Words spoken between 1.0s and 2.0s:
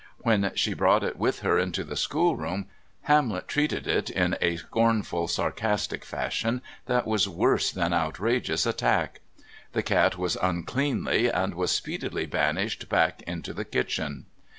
it with her into the